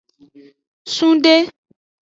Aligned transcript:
Sungde. 0.95 1.35